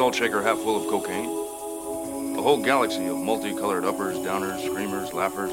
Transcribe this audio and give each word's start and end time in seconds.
Salt 0.00 0.14
shaker 0.14 0.40
half 0.40 0.56
full 0.60 0.82
of 0.82 0.86
cocaine, 0.88 1.28
a 2.38 2.40
whole 2.40 2.56
galaxy 2.56 3.04
of 3.04 3.18
multicolored 3.18 3.84
uppers, 3.84 4.16
downers, 4.16 4.64
screamers, 4.64 5.12
laughers, 5.12 5.52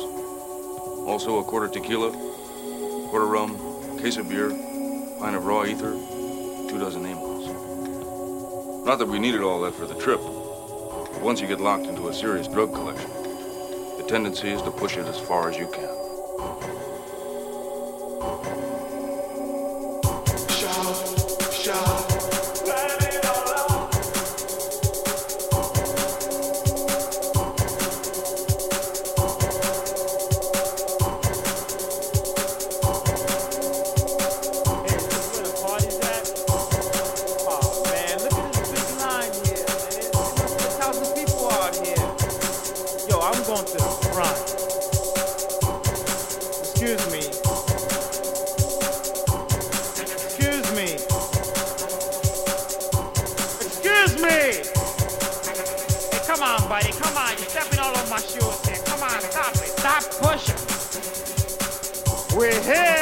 also 1.05 1.39
a 1.39 1.43
quarter 1.43 1.67
tequila, 1.67 2.11
quarter 3.09 3.25
rum, 3.25 3.57
case 3.99 4.15
of 4.15 4.29
beer, 4.29 4.51
pint 5.19 5.35
of 5.35 5.45
raw 5.45 5.65
ether, 5.65 5.91
two 6.69 6.79
dozen 6.79 7.03
amyls. 7.03 8.85
Not 8.85 8.99
that 8.99 9.09
we 9.09 9.19
needed 9.19 9.41
all 9.41 9.59
that 9.63 9.75
for 9.75 9.85
the 9.85 9.95
trip, 9.95 10.21
but 10.21 11.21
once 11.21 11.41
you 11.41 11.47
get 11.47 11.59
locked 11.59 11.87
into 11.87 12.07
a 12.07 12.13
serious 12.13 12.47
drug 12.47 12.73
collection, 12.73 13.09
the 13.97 14.05
tendency 14.07 14.51
is 14.51 14.61
to 14.61 14.71
push 14.71 14.95
it 14.95 15.07
as 15.07 15.19
far 15.19 15.49
as 15.49 15.57
you 15.57 15.67
can. 15.67 15.97
Let 21.67 21.96
me 62.67 62.96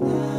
love. 0.00 0.35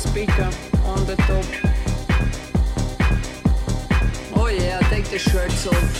Speaker, 0.00 0.50
on 0.86 1.04
the 1.04 1.14
top. 1.28 1.44
Oh 4.34 4.48
yeah, 4.48 4.80
take 4.88 5.04
the 5.10 5.18
shirts 5.18 5.66
off. 5.66 5.90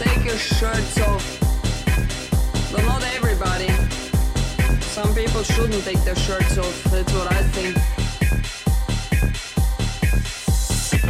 Take 0.00 0.24
your 0.24 0.36
shirts 0.36 1.00
off. 1.02 1.24
But 2.72 2.84
not 2.84 3.02
everybody. 3.14 3.70
Some 4.80 5.14
people 5.14 5.44
shouldn't 5.44 5.84
take 5.84 6.02
their 6.02 6.16
shirts 6.16 6.58
off, 6.58 6.84
that's 6.90 7.12
what 7.14 7.30
I 7.30 7.42
think. 7.54 7.76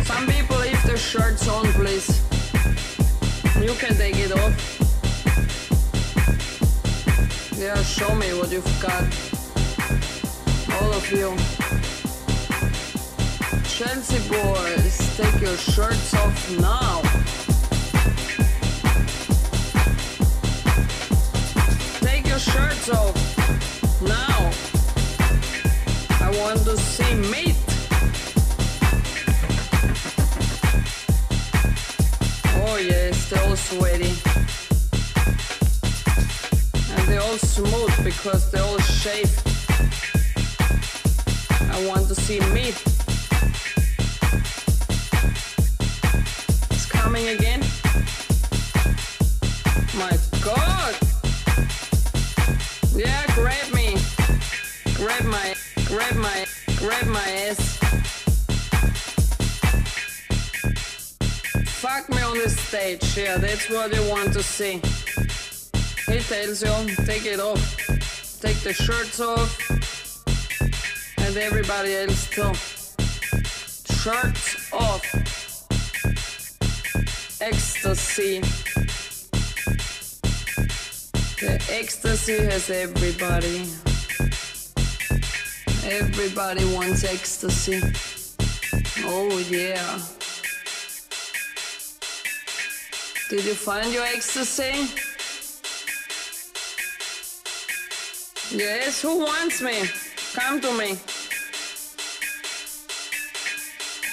Some 0.04 0.26
people 0.26 0.58
leave 0.58 0.82
their 0.84 0.98
shirts 0.98 1.48
on, 1.48 1.64
please. 1.72 2.20
You 3.58 3.72
can 3.74 3.94
take 3.96 4.18
it 4.18 4.32
off. 4.32 4.54
Yeah, 7.56 7.82
show 7.82 8.14
me 8.14 8.34
what 8.34 8.50
you've 8.52 8.82
got. 8.82 9.31
All 10.80 10.92
of 10.94 11.10
you. 11.12 11.36
Chelsea 13.64 14.20
boys, 14.28 15.16
take 15.16 15.40
your 15.40 15.56
shirts 15.56 16.14
off 16.14 16.50
now. 16.58 17.02
Take 22.00 22.26
your 22.28 22.38
shirts 22.38 22.88
off 22.90 23.16
now. 24.02 24.50
I 26.20 26.30
want 26.38 26.60
to 26.64 26.76
see 26.76 27.14
meat. 27.32 27.56
Oh 32.64 32.76
yes, 32.76 33.30
they're 33.30 33.44
all 33.48 33.56
sweaty. 33.56 34.14
And 36.94 37.08
they're 37.08 37.20
all 37.20 37.38
smooth 37.38 38.04
because 38.04 38.50
they're 38.50 38.62
all 38.62 38.78
shaved. 38.78 39.41
I 41.72 41.86
want 41.86 42.06
to 42.08 42.14
see 42.14 42.38
meat. 42.52 42.76
It's 46.70 46.86
coming 46.86 47.28
again. 47.28 47.60
My 49.96 50.12
god! 50.44 50.94
Yeah, 52.94 53.24
grab 53.34 53.72
me. 53.72 53.96
Grab 54.94 55.24
my, 55.24 55.54
grab 55.86 56.14
my, 56.16 56.46
grab 56.76 57.06
my 57.06 57.28
ass. 57.48 57.78
Fuck 61.80 62.10
me 62.10 62.20
on 62.20 62.36
the 62.36 62.50
stage, 62.50 63.16
yeah, 63.16 63.38
that's 63.38 63.70
what 63.70 63.94
you 63.94 64.08
want 64.10 64.34
to 64.34 64.42
see. 64.42 64.74
He 66.12 66.18
tells 66.20 66.62
you, 66.62 66.96
take 67.06 67.24
it 67.24 67.40
off. 67.40 67.76
Take 68.40 68.58
the 68.60 68.74
shirts 68.74 69.18
off. 69.20 69.71
And 71.34 71.40
everybody 71.40 71.94
else 71.94 72.28
too. 72.28 72.52
Shirts 73.94 74.70
off. 74.70 75.02
Ecstasy. 77.40 78.40
The 81.40 81.54
ecstasy 81.70 82.36
has 82.36 82.68
everybody. 82.68 83.66
Everybody 85.90 86.64
wants 86.74 87.02
ecstasy. 87.04 87.80
Oh 89.06 89.38
yeah. 89.48 90.00
Did 93.30 93.46
you 93.46 93.54
find 93.54 93.90
your 93.90 94.04
ecstasy? 94.04 94.86
Yes, 98.54 99.00
who 99.00 99.20
wants 99.20 99.62
me? 99.62 99.88
Come 100.34 100.60
to 100.60 100.78
me. 100.78 100.98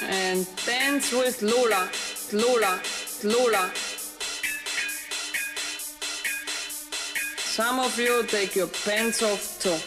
And 0.01 0.47
dance 0.65 1.11
with 1.11 1.41
Lola, 1.41 1.89
Lola, 2.31 2.79
Lola. 3.23 3.71
Some 7.37 7.79
of 7.79 7.99
you 7.99 8.23
take 8.23 8.55
your 8.55 8.67
pants 8.67 9.21
off 9.21 9.59
too. 9.59 9.77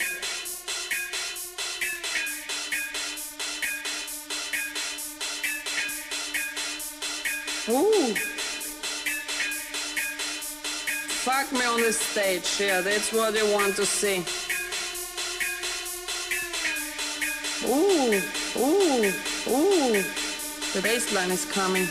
Ooh. 7.73 8.15
Fuck 11.25 11.53
me 11.53 11.65
on 11.65 11.81
the 11.81 11.93
stage, 11.93 12.61
yeah, 12.61 12.81
that's 12.81 13.13
what 13.13 13.35
you 13.35 13.51
want 13.53 13.77
to 13.77 13.87
see. 13.87 14.25
Ooh, 17.65 18.21
ooh, 18.57 19.13
ooh. 19.49 20.03
The 20.73 20.81
bass 20.83 21.13
line 21.13 21.31
is 21.31 21.45
coming. 21.45 21.87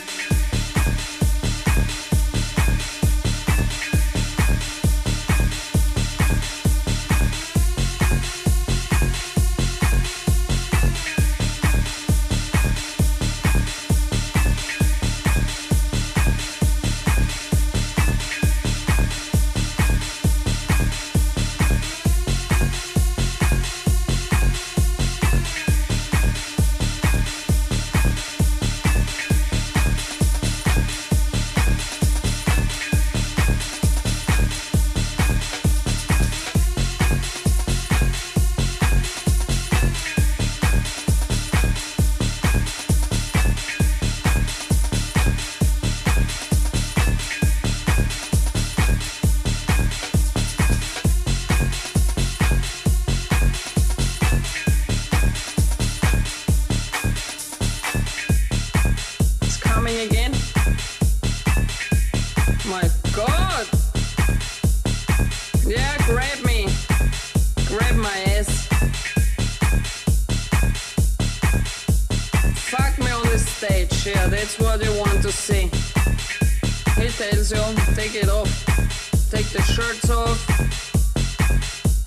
Take 77.52 78.14
it 78.14 78.30
off. 78.30 78.48
Take 79.30 79.46
the 79.50 79.60
shirts 79.60 80.08
off. 80.08 80.40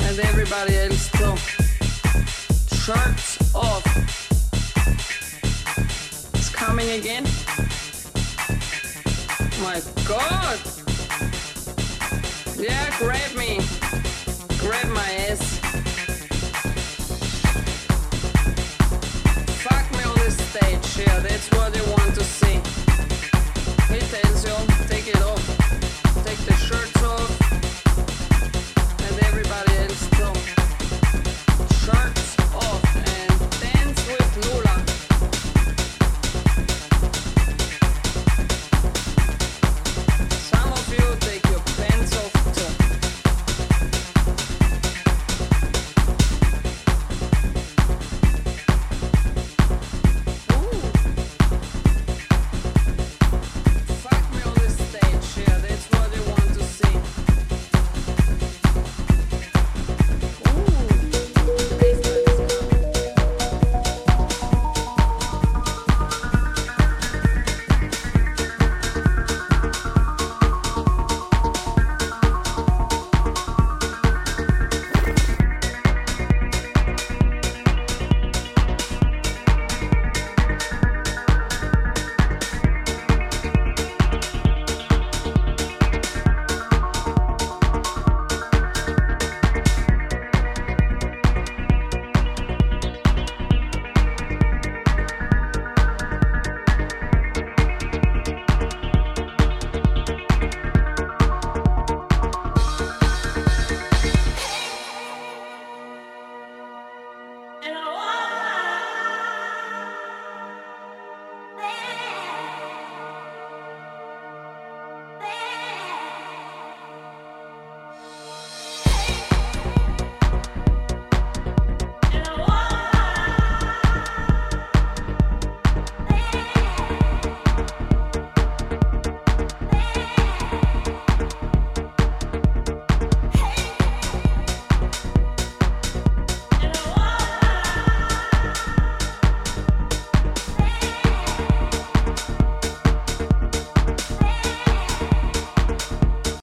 And 0.02 0.20
everybody 0.20 0.76
else 0.76 1.05